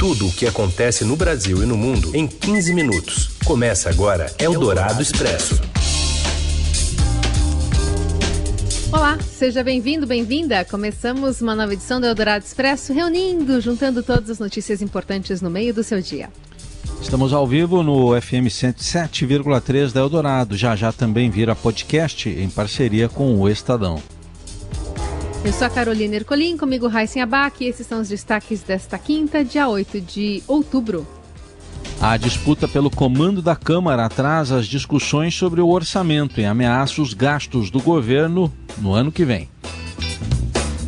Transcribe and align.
Tudo 0.00 0.28
o 0.28 0.32
que 0.32 0.46
acontece 0.46 1.04
no 1.04 1.14
Brasil 1.14 1.62
e 1.62 1.66
no 1.66 1.76
mundo 1.76 2.16
em 2.16 2.26
15 2.26 2.72
minutos. 2.72 3.36
Começa 3.44 3.90
agora 3.90 4.34
Eldorado 4.38 5.02
Expresso. 5.02 5.60
Olá, 8.90 9.18
seja 9.20 9.62
bem-vindo, 9.62 10.06
bem-vinda. 10.06 10.64
Começamos 10.64 11.42
uma 11.42 11.54
nova 11.54 11.74
edição 11.74 12.00
do 12.00 12.06
Eldorado 12.06 12.42
Expresso, 12.42 12.94
reunindo, 12.94 13.60
juntando 13.60 14.02
todas 14.02 14.30
as 14.30 14.38
notícias 14.38 14.80
importantes 14.80 15.42
no 15.42 15.50
meio 15.50 15.74
do 15.74 15.84
seu 15.84 16.00
dia. 16.00 16.30
Estamos 17.02 17.34
ao 17.34 17.46
vivo 17.46 17.82
no 17.82 18.18
FM 18.18 18.48
107,3 18.48 19.92
da 19.92 20.00
Eldorado. 20.00 20.56
Já 20.56 20.74
já 20.74 20.90
também 20.92 21.28
vira 21.28 21.54
podcast 21.54 22.26
em 22.26 22.48
parceria 22.48 23.06
com 23.06 23.38
o 23.38 23.46
Estadão. 23.50 24.02
Eu 25.42 25.54
sou 25.54 25.66
a 25.66 25.70
Carolina 25.70 26.16
Ercolim, 26.16 26.54
comigo 26.54 26.86
Raíssen 26.86 27.22
Abac 27.22 27.64
e 27.64 27.66
esses 27.66 27.86
são 27.86 28.02
os 28.02 28.08
destaques 28.10 28.60
desta 28.62 28.98
quinta, 28.98 29.42
dia 29.42 29.66
8 29.66 29.98
de 29.98 30.42
outubro. 30.46 31.06
A 31.98 32.18
disputa 32.18 32.68
pelo 32.68 32.90
comando 32.90 33.40
da 33.40 33.56
Câmara 33.56 34.04
atrasa 34.04 34.58
as 34.58 34.66
discussões 34.66 35.34
sobre 35.34 35.62
o 35.62 35.68
orçamento 35.68 36.42
e 36.42 36.44
ameaça 36.44 37.00
os 37.00 37.14
gastos 37.14 37.70
do 37.70 37.80
governo 37.80 38.52
no 38.76 38.92
ano 38.92 39.10
que 39.10 39.24
vem. 39.24 39.48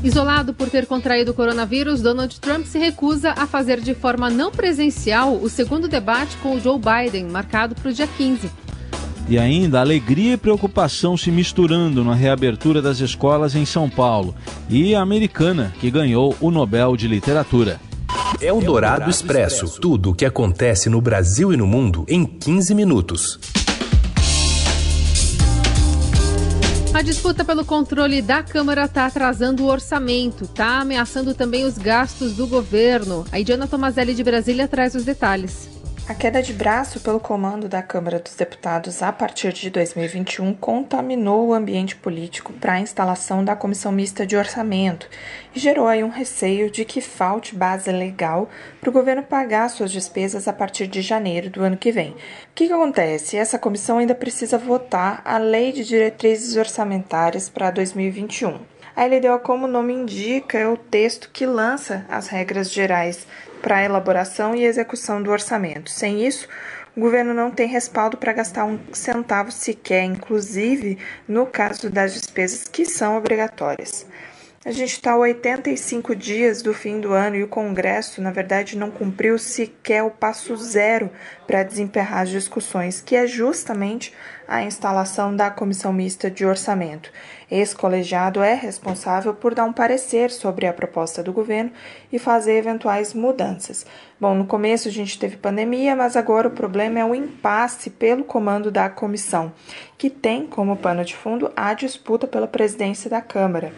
Isolado 0.05 0.53
por 0.53 0.69
ter 0.69 0.84
contraído 0.84 1.30
o 1.30 1.34
coronavírus, 1.34 2.03
Donald 2.03 2.39
Trump 2.39 2.66
se 2.66 2.78
recusa 2.78 3.33
a 3.33 3.47
fazer 3.47 3.80
de 3.80 3.95
forma 3.95 4.28
não 4.28 4.50
presencial 4.50 5.34
o 5.34 5.48
segundo 5.48 5.89
debate 5.89 6.37
com 6.39 6.56
o 6.56 6.61
Joe 6.61 6.78
Biden, 6.78 7.25
marcado 7.25 7.75
para 7.75 7.89
o 7.89 7.92
dia 7.92 8.06
15. 8.06 8.50
E 9.29 9.39
ainda 9.39 9.81
alegria 9.81 10.35
e 10.35 10.37
preocupação 10.37 11.17
se 11.17 11.31
misturando 11.31 12.05
na 12.05 12.15
reabertura 12.15 12.83
das 12.83 13.01
escolas 13.01 13.55
em 13.55 13.65
São 13.65 13.89
Paulo. 13.89 14.35
E 14.69 14.95
a 14.95 15.01
americana, 15.01 15.73
que 15.81 15.91
ganhou 15.91 16.37
o 16.41 16.51
Nobel 16.51 16.97
de 16.97 17.09
Literatura. 17.09 17.81
É 18.41 18.53
o 18.53 18.61
Dourado 18.61 19.09
Expresso. 19.09 19.81
Tudo 19.81 20.11
o 20.11 20.15
que 20.15 20.25
acontece 20.25 20.89
no 20.89 21.01
Brasil 21.01 21.53
e 21.53 21.57
no 21.57 21.67
mundo 21.67 22.05
em 22.09 22.25
15 22.25 22.75
minutos. 22.75 23.39
A 26.92 27.01
disputa 27.01 27.42
pelo 27.42 27.64
controle 27.64 28.20
da 28.20 28.42
Câmara 28.42 28.84
está 28.84 29.07
atrasando 29.07 29.64
o 29.64 29.67
orçamento, 29.67 30.45
está 30.45 30.81
ameaçando 30.81 31.33
também 31.33 31.64
os 31.64 31.79
gastos 31.79 32.34
do 32.34 32.47
governo. 32.47 33.25
A 33.33 33.41
Idiana 33.41 33.67
Tomazelli 33.67 34.14
de 34.14 34.23
Brasília 34.23 34.69
traz 34.69 34.95
os 34.95 35.03
detalhes. 35.03 35.72
A 36.08 36.14
queda 36.14 36.42
de 36.42 36.53
braço 36.53 36.98
pelo 36.98 37.20
comando 37.20 37.69
da 37.69 37.81
Câmara 37.81 38.19
dos 38.19 38.34
Deputados 38.34 39.05
a 39.05 39.12
partir 39.12 39.53
de 39.53 39.70
2021 39.70 40.53
contaminou 40.53 41.47
o 41.47 41.55
ambiente 41.55 41.95
político 41.95 42.53
para 42.55 42.72
a 42.72 42.81
instalação 42.81 43.45
da 43.45 43.55
Comissão 43.55 43.92
Mista 43.92 44.27
de 44.27 44.36
Orçamento 44.36 45.08
e 45.55 45.61
gerou 45.61 45.86
aí 45.86 46.03
um 46.03 46.08
receio 46.08 46.69
de 46.69 46.84
que 46.84 47.00
falte 47.00 47.55
base 47.55 47.92
legal 47.92 48.50
para 48.80 48.91
o 48.91 48.92
governo 48.92 49.23
pagar 49.23 49.70
suas 49.70 49.92
despesas 49.92 50.48
a 50.48 50.53
partir 50.53 50.89
de 50.89 51.00
janeiro 51.00 51.48
do 51.48 51.62
ano 51.62 51.77
que 51.77 51.92
vem. 51.92 52.11
O 52.11 52.17
que, 52.53 52.67
que 52.67 52.73
acontece? 52.73 53.36
Essa 53.36 53.58
comissão 53.58 53.98
ainda 53.98 54.14
precisa 54.14 54.58
votar 54.58 55.23
a 55.25 55.39
Lei 55.39 55.70
de 55.70 55.84
Diretrizes 55.84 56.56
Orçamentárias 56.56 57.48
para 57.48 57.70
2021. 57.70 58.72
A 58.95 59.07
LDO, 59.07 59.39
como 59.43 59.65
o 59.65 59.71
nome 59.71 59.95
indica, 59.95 60.59
é 60.59 60.69
o 60.69 60.77
texto 60.77 61.31
que 61.33 61.47
lança 61.47 62.05
as 62.11 62.29
regras 62.29 62.71
gerais 62.71 63.27
para 63.62 63.77
a 63.77 63.85
elaboração 63.85 64.55
e 64.55 64.65
execução 64.65 65.23
do 65.23 65.31
orçamento. 65.31 65.91
Sem 65.91 66.27
isso, 66.27 66.47
o 66.95 67.01
governo 67.01 67.33
não 67.33 67.51
tem 67.51 67.67
respaldo 67.67 68.19
para 68.19 68.35
gastar 68.35 68.67
um 68.67 68.79
centavo 68.93 69.51
sequer, 69.51 70.05
inclusive 70.05 70.98
no 71.27 71.47
caso 71.47 71.89
das 71.89 72.13
despesas 72.13 72.69
que 72.69 72.85
são 72.85 73.17
obrigatórias. 73.17 74.07
A 74.64 74.70
gente 74.70 74.92
está 74.92 75.14
a 75.14 75.16
85 75.16 76.14
dias 76.14 76.62
do 76.62 76.72
fim 76.72 77.00
do 77.00 77.12
ano 77.12 77.34
e 77.34 77.42
o 77.42 77.48
Congresso, 77.48 78.22
na 78.22 78.30
verdade, 78.30 78.78
não 78.78 78.92
cumpriu 78.92 79.36
sequer 79.36 80.05
o 80.05 80.10
passo 80.10 80.55
zero 80.55 81.10
para 81.48 81.64
desemperrar 81.64 82.20
as 82.20 82.28
discussões, 82.28 83.00
que 83.00 83.16
é 83.16 83.27
justamente 83.27 84.14
a 84.46 84.62
instalação 84.62 85.34
da 85.34 85.50
Comissão 85.50 85.92
Mista 85.92 86.30
de 86.30 86.46
Orçamento. 86.46 87.11
Esse 87.51 87.74
colegiado 87.74 88.40
é 88.40 88.55
responsável 88.55 89.34
por 89.34 89.52
dar 89.52 89.64
um 89.64 89.72
parecer 89.72 90.30
sobre 90.30 90.64
a 90.64 90.72
proposta 90.72 91.24
do 91.24 91.33
governo 91.33 91.72
e 92.12 92.18
fazer 92.20 92.52
eventuais 92.52 93.12
mudanças. 93.12 93.84
Bom, 94.20 94.33
no 94.33 94.46
começo 94.46 94.86
a 94.86 94.92
gente 94.92 95.18
teve 95.18 95.36
pandemia, 95.36 95.96
mas 95.96 96.17
agora 96.17 96.46
o 96.46 96.52
problema 96.52 97.01
é 97.01 97.05
o 97.05 97.17
impasse 97.17 97.90
pelo 97.90 98.22
comando 98.22 98.70
da 98.70 98.89
comissão, 98.89 99.52
que 99.98 100.08
tem 100.08 100.46
como 100.46 100.77
pano 100.77 101.05
de 101.05 101.17
fundo 101.17 101.51
a 101.56 101.74
disputa 101.74 102.28
pela 102.28 102.46
presidência 102.46 103.11
da 103.11 103.20
Câmara. 103.20 103.72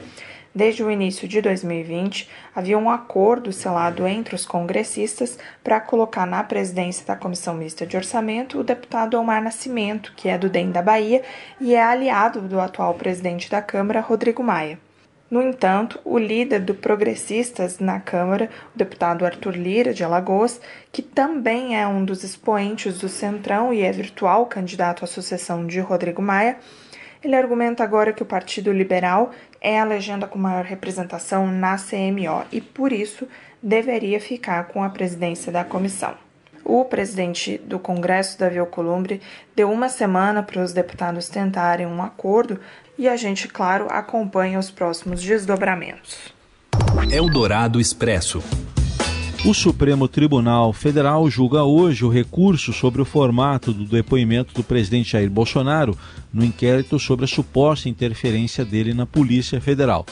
Desde 0.55 0.85
o 0.85 0.91
início 0.91 1.27
de 1.27 1.41
2020, 1.41 2.31
havia 2.55 2.79
um 2.79 2.89
acordo 2.89 3.53
selado 3.53 4.07
entre 4.07 4.37
os 4.37 4.47
congressistas 4.47 5.37
para 5.65 5.81
colocar 5.81 6.25
na 6.27 6.45
presidência 6.45 7.05
da 7.05 7.17
Comissão 7.17 7.55
Mista 7.55 7.85
de 7.85 7.97
Orçamento 7.97 8.61
o 8.61 8.63
deputado 8.63 9.19
Omar 9.19 9.43
Nascimento, 9.43 10.13
que 10.17 10.29
é 10.29 10.39
do 10.39 10.49
DEM 10.49 10.71
da 10.71 10.81
Bahia 10.81 11.23
e 11.61 11.75
é 11.75 11.83
aliado 11.83 12.41
do 12.41 12.61
atual 12.61 12.95
presidente 12.95 13.51
da 13.51 13.61
Câmara, 13.61 14.01
Rodrigo 14.01 14.45
Maia. 14.45 14.79
No 15.29 15.43
entanto, 15.43 15.99
o 16.05 16.17
líder 16.17 16.61
do 16.61 16.77
Progressistas 16.77 17.81
na 17.81 17.99
Câmara, 17.99 18.49
o 18.73 18.79
deputado 18.79 19.27
Arthur 19.27 19.57
Lira, 19.57 19.93
de 19.93 20.05
Alagoas, 20.05 20.61
que 20.93 21.03
também 21.03 21.77
é 21.77 21.85
um 21.85 22.05
dos 22.05 22.23
expoentes 22.23 23.01
do 23.01 23.09
Centrão 23.09 23.75
e 23.75 23.83
é 23.83 23.91
virtual 23.91 24.47
candidato 24.47 25.03
à 25.05 25.09
sucessão 25.09 25.67
de 25.67 25.81
Rodrigo 25.81 26.23
Maia, 26.23 26.59
ele 27.27 27.37
argumenta 27.37 27.83
agora 27.83 28.13
que 28.13 28.23
o 28.23 28.27
Partido 28.27 28.73
Liberal 28.73 29.31
é 29.61 29.79
a 29.79 29.85
legenda 29.85 30.27
com 30.27 30.39
maior 30.39 30.65
representação 30.65 31.47
na 31.47 31.77
CMO 31.77 32.45
e, 32.53 32.61
por 32.61 32.93
isso, 32.93 33.27
deveria 33.63 34.21
ficar 34.21 34.65
com 34.65 34.83
a 34.83 34.91
presidência 34.91 35.51
da 35.51 35.65
comissão. 35.65 36.15
O 36.65 36.85
presidente 36.85 37.59
do 37.59 37.79
Congresso, 37.79 38.39
Davi 38.39 38.59
Alcolumbre, 38.59 39.21
deu 39.55 39.71
uma 39.71 39.89
semana 39.89 40.43
para 40.43 40.63
os 40.63 40.73
deputados 40.73 41.29
tentarem 41.29 41.87
um 41.87 42.03
acordo 42.03 42.59
e 42.99 43.09
a 43.09 43.17
gente, 43.17 43.49
claro, 43.49 43.87
acompanha 43.91 44.59
os 44.59 44.71
próximos 44.71 45.23
desdobramentos. 45.23 46.33
Eldorado 47.11 47.81
Expresso. 47.81 48.43
O 49.47 49.53
Supremo 49.53 50.09
Tribunal 50.09 50.73
Federal 50.73 51.29
julga 51.29 51.65
hoje 51.65 52.03
o 52.03 52.09
recurso 52.09 52.73
sobre 52.73 53.03
o 53.03 53.05
formato 53.05 53.75
do 53.75 53.85
depoimento 53.85 54.55
do 54.55 54.65
presidente 54.65 55.13
Jair 55.13 55.29
Bolsonaro 55.29 55.95
no 56.33 56.43
inquérito 56.43 56.99
sobre 56.99 57.27
a 57.27 57.29
suposta 57.29 57.87
interferência 57.87 58.65
dele 58.65 58.95
na 58.95 59.05
Polícia 59.05 59.61
Federal. 59.61 60.07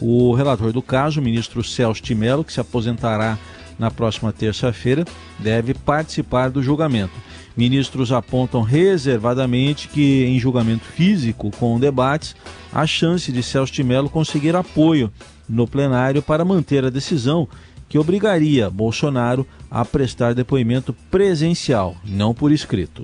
O 0.00 0.32
relator 0.32 0.72
do 0.72 0.80
caso, 0.80 1.20
o 1.20 1.22
ministro 1.22 1.62
Celso 1.62 2.02
de 2.02 2.14
Mello, 2.14 2.42
que 2.42 2.52
se 2.52 2.60
aposentará 2.60 3.38
na 3.78 3.90
próxima 3.90 4.32
terça-feira, 4.32 5.04
deve 5.38 5.74
participar 5.74 6.48
do 6.48 6.62
julgamento. 6.62 7.12
Ministros 7.54 8.10
apontam 8.10 8.62
reservadamente 8.62 9.88
que, 9.88 10.24
em 10.24 10.38
julgamento 10.38 10.84
físico 10.84 11.50
com 11.58 11.78
debates, 11.78 12.34
há 12.72 12.86
chance 12.86 13.30
de 13.30 13.42
Celso 13.42 13.72
de 13.72 13.84
Mello 13.84 14.08
conseguir 14.08 14.56
apoio 14.56 15.12
no 15.46 15.66
plenário 15.66 16.22
para 16.22 16.44
manter 16.44 16.84
a 16.84 16.90
decisão 16.90 17.48
que 17.88 17.98
obrigaria 17.98 18.68
Bolsonaro 18.68 19.46
a 19.70 19.84
prestar 19.84 20.34
depoimento 20.34 20.92
presencial, 21.10 21.96
não 22.04 22.34
por 22.34 22.52
escrito. 22.52 23.02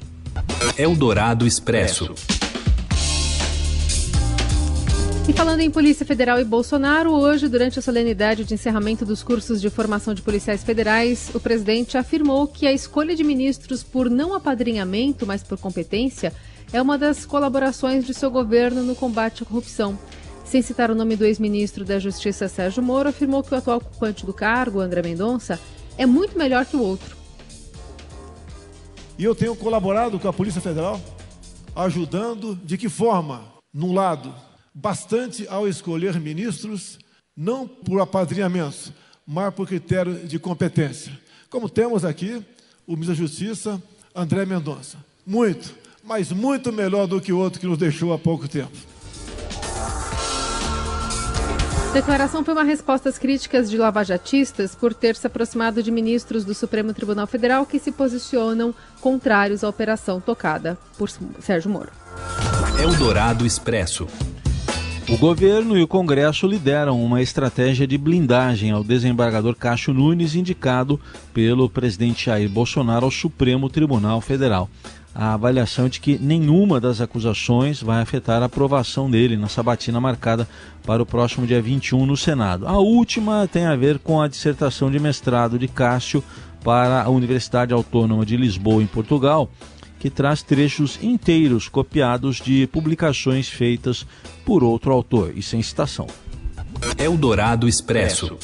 Eldorado 0.77 1.47
Expresso. 1.47 2.15
E 5.27 5.33
falando 5.33 5.61
em 5.61 5.71
Polícia 5.71 6.05
Federal 6.05 6.39
e 6.39 6.45
Bolsonaro, 6.45 7.11
hoje, 7.11 7.49
durante 7.49 7.79
a 7.79 7.83
solenidade 7.83 8.45
de 8.45 8.53
encerramento 8.53 9.07
dos 9.07 9.23
cursos 9.23 9.59
de 9.59 9.71
formação 9.71 10.13
de 10.13 10.21
policiais 10.21 10.63
federais, 10.63 11.31
o 11.33 11.41
presidente 11.41 11.97
afirmou 11.97 12.47
que 12.47 12.67
a 12.67 12.73
escolha 12.73 13.17
de 13.17 13.25
ministros 13.25 13.83
por 13.83 14.11
não 14.11 14.35
apadrinhamento, 14.35 15.27
mas 15.27 15.43
por 15.43 15.57
competência, 15.57 16.31
é 16.75 16.83
uma 16.83 16.99
das 16.99 17.25
colaborações 17.25 18.05
de 18.05 18.13
seu 18.13 18.31
governo 18.31 18.83
no 18.83 18.95
combate 18.95 19.43
à 19.43 19.47
corrupção. 19.47 19.99
Sem 20.45 20.63
citar 20.63 20.91
o 20.91 20.95
nome 20.95 21.17
do 21.17 21.25
ex-ministro 21.25 21.85
da 21.85 21.99
Justiça 21.99 22.49
Sérgio 22.49 22.83
Moro, 22.83 23.09
afirmou 23.09 23.43
que 23.43 23.55
o 23.55 23.57
atual 23.57 23.79
ocupante 23.79 24.27
do 24.27 24.33
cargo, 24.33 24.81
André 24.81 25.03
Mendonça, 25.03 25.59
é 25.97 26.07
muito 26.07 26.39
melhor 26.39 26.67
que 26.67 26.77
o 26.77 26.83
outro. 26.83 27.17
E 29.19 29.25
eu 29.25 29.35
tenho 29.35 29.57
colaborado 29.57 30.19
com 30.19 30.29
a 30.29 30.33
Polícia 30.33 30.61
Federal, 30.61 31.01
ajudando 31.75 32.55
de 32.63 32.77
que 32.77 32.89
forma? 32.89 33.45
Num 33.73 33.93
lado, 33.93 34.33
bastante 34.73 35.49
ao 35.49 35.67
escolher 35.67 36.21
ministros, 36.21 36.99
não 37.37 37.67
por 37.67 38.01
apadrinhamento, 38.01 38.93
mas 39.27 39.53
por 39.55 39.67
critério 39.67 40.15
de 40.27 40.39
competência. 40.39 41.19
Como 41.49 41.69
temos 41.69 42.05
aqui 42.05 42.45
o 42.87 42.93
ministro 42.93 43.15
da 43.15 43.21
Justiça, 43.21 43.83
André 44.15 44.45
Mendonça. 44.45 44.99
Muito, 45.27 45.75
mas 46.05 46.31
muito 46.31 46.73
melhor 46.73 47.07
do 47.07 47.21
que 47.21 47.33
o 47.33 47.39
outro 47.39 47.59
que 47.59 47.67
nos 47.67 47.79
deixou 47.79 48.13
há 48.13 48.19
pouco 48.19 48.47
tempo. 48.47 48.94
Declaração 51.95 52.45
foi 52.45 52.55
uma 52.55 52.65
resposta 52.65 53.09
às 53.09 53.19
críticas 53.19 53.71
de 53.71 53.79
lavajatistas 53.79 54.75
por 54.75 54.93
ter 54.93 55.15
se 55.15 55.29
aproximado 55.29 55.81
de 55.81 55.93
ministros 55.93 56.45
do 56.45 56.53
Supremo 56.53 56.93
Tribunal 56.93 57.25
Federal 57.25 57.65
que 57.65 57.79
se 57.79 57.93
posicionam 57.93 58.75
contrários 59.01 59.63
à 59.63 59.69
operação 59.69 60.21
tocada 60.21 60.77
por 60.99 61.09
Sérgio 61.39 61.71
Moro. 61.71 61.91
Eldorado 62.83 63.47
Expresso. 63.47 64.09
O 65.09 65.17
governo 65.17 65.79
e 65.79 65.85
o 65.85 65.87
Congresso 65.87 66.49
lideram 66.49 67.01
uma 67.01 67.23
estratégia 67.23 67.87
de 67.87 67.97
blindagem 67.97 68.73
ao 68.73 68.83
desembargador 68.83 69.55
Cássio 69.55 69.95
Nunes, 69.95 70.35
indicado 70.35 70.99
pelo 71.33 71.71
presidente 71.71 72.27
Jair 72.27 72.49
Bolsonaro 72.49 73.05
ao 73.05 73.11
Supremo 73.13 73.71
Tribunal 73.71 74.21
Federal. 74.21 74.69
A 75.15 75.35
avaliação 75.35 75.87
é 75.87 75.89
de 75.89 76.01
que 76.01 76.19
nenhuma 76.19 76.81
das 76.81 77.01
acusações 77.01 77.81
vai 77.81 78.03
afetar 78.03 78.43
a 78.43 78.47
aprovação 78.47 79.09
dele 79.09 79.37
na 79.37 79.49
sabatina 79.49 80.01
marcada 80.01 80.49
para 80.85 81.03
o 81.03 81.07
próximo 81.07 81.47
dia 81.47 81.63
21 81.63 82.05
no 82.05 82.17
Senado. 82.17 82.67
A 82.67 82.79
última 82.79 83.47
tem 83.47 83.65
a 83.65 83.77
ver 83.77 84.01
com 84.01 84.21
a 84.21 84.27
dissertação 84.27 84.91
de 84.91 84.99
mestrado 84.99 85.57
de 85.57 85.69
Cássio 85.69 86.23
para 86.65 87.03
a 87.03 87.09
Universidade 87.11 87.73
Autônoma 87.73 88.27
de 88.27 88.37
Lisboa, 88.37 88.83
em 88.83 88.87
Portugal, 88.87 89.49
que 90.01 90.11
traz 90.11 90.43
trechos 90.43 90.99
inteiros 91.01 91.69
copiados 91.69 92.37
de 92.37 92.67
publicações 92.67 93.49
feitas 93.49 94.05
por 94.45 94.65
outro 94.65 94.93
autor 94.93 95.33
e 95.37 95.43
sem 95.43 95.63
citação. 95.63 96.09
Eldorado 96.99 97.69
Expresso. 97.69 98.37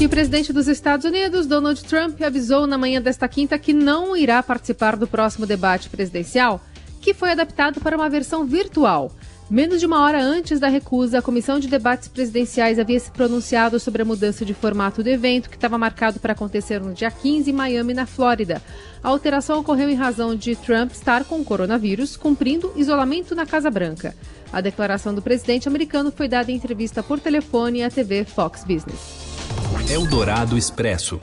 E 0.00 0.06
o 0.06 0.08
presidente 0.08 0.50
dos 0.50 0.66
Estados 0.66 1.04
Unidos, 1.04 1.46
Donald 1.46 1.84
Trump, 1.84 2.22
avisou 2.22 2.66
na 2.66 2.78
manhã 2.78 3.02
desta 3.02 3.28
quinta 3.28 3.58
que 3.58 3.74
não 3.74 4.16
irá 4.16 4.42
participar 4.42 4.96
do 4.96 5.06
próximo 5.06 5.44
debate 5.44 5.90
presidencial, 5.90 6.58
que 7.02 7.12
foi 7.12 7.32
adaptado 7.32 7.82
para 7.82 7.98
uma 7.98 8.08
versão 8.08 8.46
virtual. 8.46 9.12
Menos 9.50 9.78
de 9.78 9.84
uma 9.84 10.02
hora 10.02 10.22
antes 10.22 10.58
da 10.58 10.68
recusa, 10.68 11.18
a 11.18 11.22
Comissão 11.22 11.60
de 11.60 11.68
Debates 11.68 12.08
Presidenciais 12.08 12.78
havia 12.78 12.98
se 12.98 13.10
pronunciado 13.10 13.78
sobre 13.78 14.00
a 14.00 14.04
mudança 14.06 14.42
de 14.42 14.54
formato 14.54 15.02
do 15.02 15.08
evento, 15.10 15.50
que 15.50 15.56
estava 15.56 15.76
marcado 15.76 16.18
para 16.18 16.32
acontecer 16.32 16.80
no 16.80 16.94
dia 16.94 17.10
15 17.10 17.50
em 17.50 17.52
Miami, 17.52 17.92
na 17.92 18.06
Flórida. 18.06 18.62
A 19.02 19.08
alteração 19.10 19.60
ocorreu 19.60 19.90
em 19.90 19.96
razão 19.96 20.34
de 20.34 20.56
Trump 20.56 20.92
estar 20.92 21.24
com 21.24 21.40
o 21.40 21.44
coronavírus, 21.44 22.16
cumprindo 22.16 22.72
isolamento 22.74 23.34
na 23.34 23.44
Casa 23.44 23.70
Branca. 23.70 24.16
A 24.50 24.62
declaração 24.62 25.14
do 25.14 25.20
presidente 25.20 25.68
americano 25.68 26.10
foi 26.10 26.26
dada 26.26 26.50
em 26.50 26.56
entrevista 26.56 27.02
por 27.02 27.20
telefone 27.20 27.82
à 27.82 27.90
TV 27.90 28.24
Fox 28.24 28.64
Business. 28.64 29.29
Eldorado 29.88 30.58
Expresso. 30.58 31.20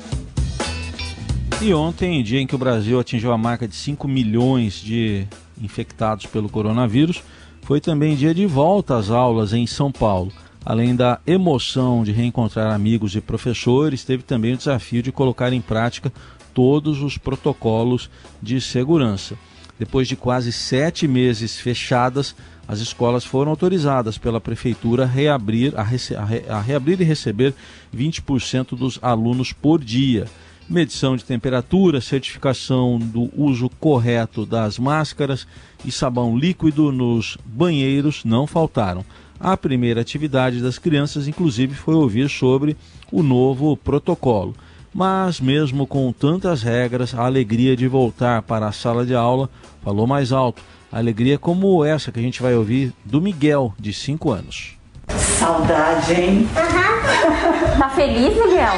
E 1.61 1.73
ontem, 1.73 2.23
dia 2.23 2.39
em 2.39 2.47
que 2.47 2.55
o 2.55 2.57
Brasil 2.57 2.99
atingiu 2.99 3.31
a 3.31 3.37
marca 3.37 3.67
de 3.67 3.75
5 3.75 4.07
milhões 4.07 4.73
de 4.75 5.27
infectados 5.61 6.25
pelo 6.25 6.49
coronavírus, 6.49 7.23
foi 7.63 7.81
também 7.81 8.15
dia 8.15 8.33
de 8.33 8.45
volta 8.45 8.97
às 8.97 9.09
aulas 9.09 9.53
em 9.53 9.67
São 9.67 9.91
Paulo. 9.91 10.31
Além 10.65 10.95
da 10.95 11.19
emoção 11.25 12.03
de 12.03 12.11
reencontrar 12.11 12.73
amigos 12.73 13.15
e 13.15 13.21
professores, 13.21 14.03
teve 14.03 14.23
também 14.23 14.53
o 14.53 14.57
desafio 14.57 15.01
de 15.01 15.11
colocar 15.11 15.53
em 15.53 15.61
prática 15.61 16.11
todos 16.53 17.01
os 17.01 17.17
protocolos 17.17 18.09
de 18.41 18.59
segurança. 18.59 19.35
Depois 19.79 20.07
de 20.07 20.15
quase 20.15 20.51
sete 20.51 21.07
meses 21.07 21.59
fechadas, 21.59 22.35
as 22.67 22.79
escolas 22.79 23.23
foram 23.23 23.51
autorizadas 23.51 24.17
pela 24.17 24.41
prefeitura 24.41 25.03
a 25.03 25.07
reabrir, 25.07 25.73
a, 25.79 25.83
rece 25.83 26.15
a, 26.15 26.25
re 26.25 26.43
a 26.49 26.59
reabrir 26.59 26.99
e 26.99 27.03
receber 27.03 27.53
20% 27.95 28.77
dos 28.77 28.99
alunos 29.01 29.53
por 29.53 29.83
dia 29.83 30.27
medição 30.69 31.15
de 31.15 31.23
temperatura, 31.23 32.01
certificação 32.01 32.99
do 32.99 33.29
uso 33.35 33.69
correto 33.79 34.45
das 34.45 34.77
máscaras 34.77 35.47
e 35.85 35.91
sabão 35.91 36.37
líquido 36.37 36.91
nos 36.91 37.37
banheiros 37.45 38.25
não 38.25 38.45
faltaram. 38.45 39.05
A 39.39 39.55
primeira 39.55 40.01
atividade 40.01 40.61
das 40.61 40.77
crianças, 40.79 41.27
inclusive, 41.27 41.73
foi 41.75 41.95
ouvir 41.95 42.27
sobre 42.27 42.75
o 43.11 43.21
novo 43.21 43.77
protocolo. 43.77 44.55
Mas, 44.93 45.39
mesmo 45.39 45.85
com 45.85 46.11
tantas 46.11 46.63
regras, 46.63 47.13
a 47.13 47.23
alegria 47.25 47.77
de 47.77 47.87
voltar 47.87 48.41
para 48.41 48.67
a 48.67 48.71
sala 48.71 49.05
de 49.05 49.13
aula 49.13 49.49
falou 49.83 50.07
mais 50.07 50.31
alto. 50.31 50.61
Alegria 50.91 51.37
como 51.37 51.83
essa 51.83 52.11
que 52.11 52.19
a 52.19 52.23
gente 52.23 52.41
vai 52.41 52.55
ouvir 52.55 52.93
do 53.03 53.21
Miguel, 53.21 53.73
de 53.77 53.91
5 53.91 54.31
anos. 54.31 54.77
Saudade, 55.09 56.13
hein? 56.13 56.47
Uhum. 56.55 57.77
tá 57.79 57.89
feliz, 57.89 58.33
Miguel? 58.33 58.73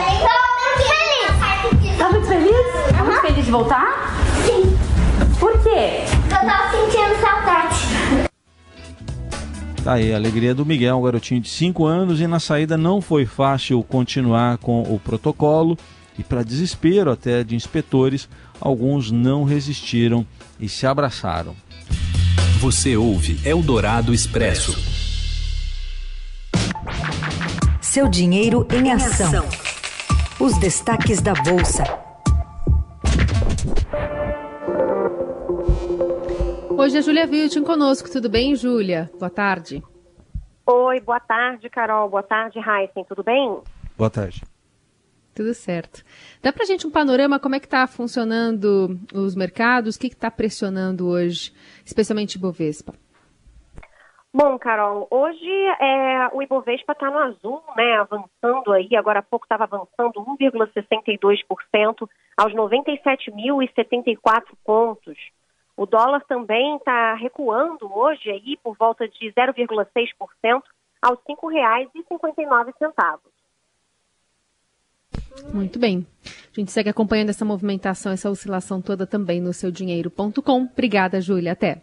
Tá 1.98 2.10
muito 2.10 2.28
feliz? 2.28 2.52
Uhum. 2.52 2.98
Tá 2.98 3.04
muito 3.04 3.22
feliz 3.22 3.46
de 3.46 3.52
voltar? 3.52 4.16
Sim. 4.46 4.78
Por 5.40 5.52
quê? 5.62 6.02
Eu 6.24 6.30
tava 6.30 6.72
sentindo 6.72 7.22
saudade. 7.22 8.30
Tá 9.84 9.94
aí, 9.94 10.12
a 10.12 10.18
alegria 10.18 10.54
do 10.56 10.66
Miguel, 10.66 10.98
um 10.98 11.04
garotinho 11.04 11.40
de 11.40 11.50
5 11.50 11.86
anos, 11.86 12.20
e 12.20 12.28
na 12.28 12.40
saída 12.40 12.78
não 12.78 13.02
foi 13.02 13.26
fácil 13.26 13.82
continuar 13.84 14.58
com 14.58 14.82
o 14.82 15.00
protocolo, 15.00 15.78
e 16.18 16.24
para 16.24 16.44
desespero 16.44 17.12
até 17.12 17.44
de 17.44 17.56
inspetores, 17.56 18.28
alguns 18.60 19.10
não 19.10 19.44
resistiram 19.44 20.26
e 20.60 20.68
se 20.68 20.86
abraçaram. 20.86 21.56
Você 22.60 22.98
ouve 22.98 23.40
Eldorado 23.48 24.14
Expresso. 24.14 24.74
Seu 27.82 28.10
dinheiro 28.10 28.68
em 28.70 28.92
ação. 28.92 29.46
Os 30.42 30.58
destaques 30.58 31.22
da 31.22 31.34
Bolsa. 31.36 31.86
Hoje 36.78 36.98
a 36.98 37.02
Júlia 37.02 37.26
Viltin 37.26 37.64
conosco. 37.64 38.12
Tudo 38.12 38.30
bem, 38.30 38.54
Júlia? 38.58 39.10
Boa 39.18 39.30
tarde. 39.30 39.82
Oi, 40.66 41.00
boa 41.00 41.22
tarde, 41.22 41.70
Carol. 41.70 42.10
Boa 42.10 42.24
tarde, 42.24 42.60
Heisen. 42.60 43.06
Tudo 43.06 43.24
bem? 43.24 43.58
Boa 43.98 44.10
tarde. 44.10 44.44
Tudo 45.40 45.54
certo. 45.54 46.04
Dá 46.44 46.52
pra 46.52 46.66
gente 46.66 46.86
um 46.86 46.92
panorama 46.92 47.40
como 47.40 47.56
é 47.56 47.62
que 47.62 47.66
está 47.66 47.88
funcionando 47.88 49.00
os 49.14 49.36
mercados, 49.36 49.96
o 49.96 50.00
que 50.00 50.08
está 50.08 50.30
pressionando 50.30 51.08
hoje, 51.08 51.54
especialmente 51.86 52.36
Ibovespa? 52.36 52.94
Bom, 54.34 54.60
Carol, 54.60 55.08
hoje 55.10 55.50
é, 55.80 56.28
o 56.34 56.42
Ibovespa 56.42 56.92
está 56.92 57.10
no 57.10 57.20
azul, 57.20 57.64
né, 57.78 58.00
avançando 58.00 58.74
aí, 58.74 58.94
agora 58.98 59.20
há 59.20 59.24
pouco 59.24 59.46
estava 59.46 59.64
avançando 59.64 60.22
1,62% 60.26 62.10
aos 62.36 62.54
97.074 62.54 64.44
pontos. 64.66 65.18
O 65.78 65.86
dólar 65.86 66.26
também 66.26 66.76
está 66.76 67.14
recuando 67.14 67.90
hoje 67.98 68.30
aí 68.30 68.58
por 68.62 68.76
volta 68.76 69.08
de 69.08 69.32
0,6% 69.32 70.62
aos 71.02 71.18
R$ 71.26 71.34
5,59. 71.34 73.39
Muito 75.54 75.80
bem. 75.80 76.06
A 76.26 76.60
gente 76.60 76.72
segue 76.72 76.90
acompanhando 76.90 77.30
essa 77.30 77.46
movimentação, 77.46 78.12
essa 78.12 78.30
oscilação 78.30 78.82
toda 78.82 79.08
também 79.08 79.42
no 79.42 79.54
seudinheiro.com. 79.54 80.64
Obrigada, 80.72 81.22
Júlia. 81.22 81.54
Até. 81.54 81.82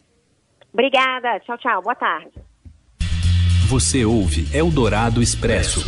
Obrigada. 0.72 1.40
Tchau, 1.40 1.58
tchau. 1.58 1.82
Boa 1.82 1.94
tarde. 1.94 2.32
Você 3.68 4.04
ouve 4.04 4.46
Eldorado 4.56 5.20
Expresso. 5.22 5.80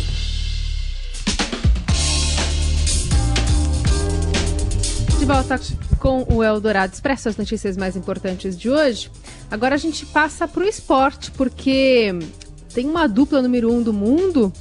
De 5.17 5.25
volta 5.25 5.59
com 5.99 6.25
o 6.33 6.43
Eldorado 6.43 6.93
Expresso, 6.93 7.29
as 7.29 7.37
notícias 7.37 7.77
mais 7.77 7.95
importantes 7.95 8.57
de 8.57 8.69
hoje. 8.69 9.11
Agora 9.51 9.75
a 9.75 9.77
gente 9.77 10.05
passa 10.05 10.47
para 10.47 10.63
o 10.63 10.67
esporte, 10.67 11.31
porque 11.31 12.11
tem 12.73 12.85
uma 12.85 13.07
dupla 13.07 13.41
número 13.41 13.71
um 13.71 13.81
do 13.81 13.93
mundo 13.93 14.51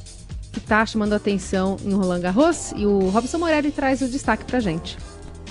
que 0.53 0.59
está 0.59 0.85
chamando 0.85 1.13
atenção 1.13 1.77
em 1.85 1.93
Roland 1.93 2.21
Garros 2.21 2.73
e 2.77 2.87
o 2.87 3.09
Robson 3.11 3.39
Morelli 3.39 3.71
traz 3.71 4.01
o 4.01 4.09
destaque 4.09 4.45
para 4.45 4.61
gente. 4.61 4.97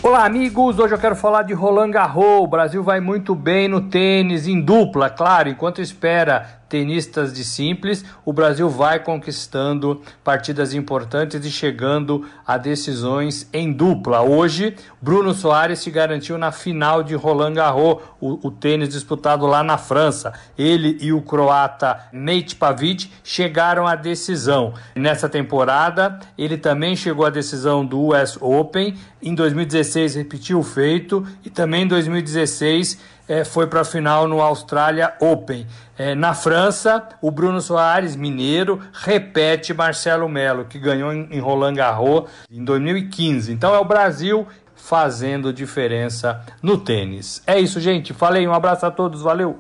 Olá, 0.04 0.26
amigos! 0.26 0.78
Hoje 0.78 0.94
eu 0.94 1.00
quero 1.00 1.16
falar 1.16 1.42
de 1.42 1.54
Roland 1.54 1.90
Garros. 1.90 2.44
O 2.44 2.48
Brasil 2.48 2.84
vai 2.84 3.00
muito 3.00 3.34
bem 3.34 3.68
no 3.68 3.82
tênis, 3.82 4.48
em 4.48 4.62
dupla, 4.62 5.10
claro, 5.10 5.50
enquanto 5.50 5.82
espera 5.82 6.62
tenistas 6.70 7.34
de 7.34 7.44
simples, 7.44 8.04
o 8.26 8.34
Brasil 8.34 8.70
vai 8.70 9.00
conquistando 9.00 10.02
partidas 10.24 10.74
importantes 10.74 11.46
e 11.46 11.52
chegando 11.52 12.26
a 12.46 12.58
decisões 12.58 13.48
em 13.54 13.72
dupla. 13.72 14.22
Hoje, 14.22 14.76
Bruno 15.02 15.34
Soares 15.34 15.80
se 15.80 15.90
garantiu 15.90 16.38
na 16.38 16.52
final 16.52 17.04
de 17.04 17.16
Roland 17.16 17.54
Garros, 17.54 18.02
o, 18.20 18.48
o 18.48 18.52
tênis 18.52 18.90
disputado 18.90 19.46
lá 19.46 19.64
na 19.64 19.78
França. 19.78 20.34
Ele 20.58 20.98
e 21.02 21.14
o 21.14 21.22
croata 21.22 22.08
Nate 22.12 22.56
Pavic 22.56 23.10
chegaram 23.24 23.88
à 23.88 23.96
decisão. 23.96 24.74
Nessa 24.96 25.30
temporada, 25.30 26.20
ele 26.38 26.58
também 26.58 26.96
chegou 26.96 27.26
à 27.26 27.30
decisão 27.30 27.86
do 27.86 28.14
US 28.14 28.38
Open. 28.42 28.96
Em 29.22 29.34
2016 29.34 30.16
repetiu 30.16 30.60
o 30.60 30.64
feito 30.64 31.26
e 31.44 31.50
também 31.50 31.84
em 31.84 31.88
2016 31.88 33.17
é, 33.28 33.44
foi 33.44 33.68
para 33.68 33.82
a 33.82 33.86
final 33.86 34.28
no 34.28 34.42
Australia 34.42 35.14
Open. 35.20 35.68
É, 35.98 36.16
na 36.16 36.34
França, 36.34 37.08
o 37.22 37.32
Bruno 37.32 37.60
Soares, 37.60 38.16
mineiro, 38.16 38.80
repete 38.94 39.74
Marcelo 39.74 40.30
Melo, 40.30 40.66
que 40.66 40.78
ganhou 40.78 41.12
em, 41.12 41.28
em 41.32 41.40
Roland 41.40 41.74
Garros 41.74 42.30
em 42.52 42.64
2015. 42.64 43.52
Então 43.52 43.74
é 43.74 43.80
o 43.80 43.86
Brasil 43.86 44.48
fazendo 44.76 45.52
diferença 45.52 46.42
no 46.62 46.78
tênis. 46.78 47.42
É 47.46 47.60
isso, 47.60 47.80
gente. 47.80 48.14
Falei, 48.14 48.48
um 48.48 48.54
abraço 48.54 48.86
a 48.86 48.92
todos, 48.92 49.22
valeu. 49.22 49.60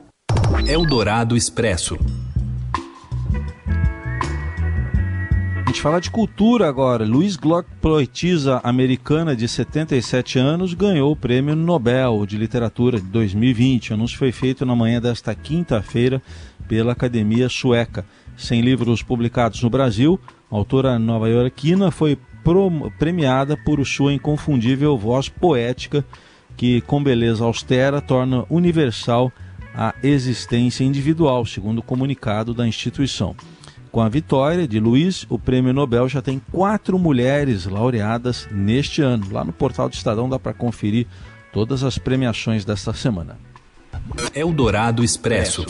Eldorado 0.67 1.35
Expresso. 1.35 1.97
Gente, 5.77 5.81
falar 5.81 5.99
de 5.99 6.09
cultura 6.09 6.67
agora. 6.67 7.05
Luiz 7.05 7.35
Glock, 7.35 7.69
poetisa 7.79 8.59
americana 8.63 9.35
de 9.35 9.47
77 9.47 10.39
anos, 10.39 10.73
ganhou 10.73 11.11
o 11.11 11.15
Prêmio 11.15 11.55
Nobel 11.55 12.25
de 12.25 12.37
Literatura 12.37 12.99
de 12.99 13.05
2020. 13.07 13.91
O 13.91 13.93
anúncio 13.93 14.17
foi 14.17 14.31
feito 14.31 14.65
na 14.65 14.75
manhã 14.75 14.99
desta 14.99 15.35
quinta-feira 15.35 16.21
pela 16.67 16.93
Academia 16.93 17.47
Sueca. 17.47 18.05
Sem 18.35 18.61
livros 18.61 19.03
publicados 19.03 19.61
no 19.61 19.69
Brasil, 19.69 20.19
a 20.51 20.55
autora 20.55 20.97
nova-iorquina 20.97 21.91
foi 21.91 22.17
premiada 22.97 23.55
por 23.57 23.83
sua 23.85 24.13
inconfundível 24.13 24.97
voz 24.97 25.29
poética, 25.29 26.03
que, 26.55 26.81
com 26.81 27.03
beleza 27.03 27.43
austera, 27.43 28.01
torna 28.01 28.45
universal 28.49 29.31
a 29.75 29.93
existência 30.01 30.83
individual, 30.83 31.45
segundo 31.45 31.79
o 31.79 31.83
comunicado 31.83 32.53
da 32.53 32.67
instituição. 32.67 33.35
Com 33.97 34.03
a 34.03 34.09
vitória 34.09 34.67
de 34.67 34.79
Luiz, 34.79 35.25
o 35.27 35.39
prêmio 35.39 35.73
Nobel 35.73 36.07
já 36.07 36.21
tem 36.21 36.39
quatro 36.51 36.99
mulheres 36.99 37.65
laureadas 37.65 38.47
neste 38.51 39.01
ano. 39.01 39.25
Lá 39.31 39.43
no 39.43 39.51
portal 39.51 39.89
do 39.89 39.95
Estadão 39.95 40.29
dá 40.29 40.37
para 40.37 40.53
conferir 40.53 41.07
todas 41.51 41.83
as 41.83 41.97
premiações 41.97 42.63
desta 42.63 42.93
semana. 42.93 43.39
Eldorado 44.35 45.03
Expresso. 45.03 45.65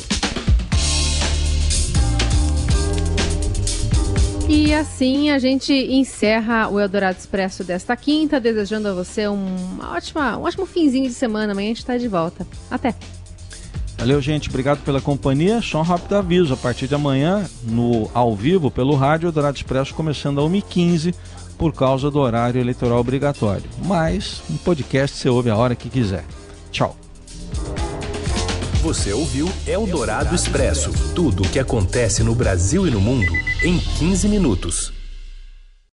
E 4.50 4.74
assim 4.74 5.30
a 5.30 5.40
gente 5.40 5.72
encerra 5.72 6.68
o 6.68 6.82
Eldorado 6.82 7.18
Expresso 7.18 7.64
desta 7.64 7.96
quinta, 7.96 8.42
desejando 8.42 8.90
a 8.90 8.94
você 8.94 9.26
um, 9.30 9.80
ótima, 9.82 10.38
um 10.38 10.42
ótimo 10.42 10.66
finzinho 10.66 11.08
de 11.08 11.14
semana. 11.14 11.54
Amanhã 11.54 11.68
a 11.68 11.70
gente 11.70 11.78
está 11.78 11.98
de 11.98 12.10
volta. 12.10 12.46
Até! 12.70 12.94
Valeu, 13.98 14.22
gente. 14.22 14.50
Obrigado 14.50 14.80
pela 14.84 15.02
companhia. 15.02 15.62
Só 15.62 15.80
um 15.80 15.84
rápido 15.84 16.16
aviso. 16.16 16.54
A 16.54 16.58
partir 16.58 16.88
de 16.88 16.96
amanhã, 16.96 17.46
no 17.64 18.10
ao 18.14 18.36
vivo, 18.36 18.70
pelo 18.70 18.96
rádio, 18.96 19.32
Dourado 19.32 19.58
Expresso 19.58 19.94
começando 19.94 20.40
a 20.40 20.44
1h15 20.44 21.14
por 21.58 21.74
causa 21.74 22.12
do 22.12 22.20
horário 22.20 22.62
eleitoral 22.62 23.00
obrigatório. 23.00 23.64
Mas, 23.84 24.44
em 24.50 24.58
podcast 24.58 25.18
você 25.18 25.28
ouve 25.28 25.50
a 25.50 25.58
hora 25.58 25.76
que 25.76 25.90
quiser. 25.90 26.24
Tchau. 26.72 26.96
Você 28.84 29.12
ouviu 29.12 29.50
Eldorado 29.66 30.36
Expresso 30.36 30.92
tudo 31.14 31.44
o 31.44 31.50
que 31.50 31.60
acontece 31.60 32.24
no 32.24 32.36
Brasil 32.36 32.88
e 32.88 32.92
no 32.92 33.02
mundo 33.02 33.34
em 33.64 33.80
15 33.80 34.30
minutos. 34.30 34.97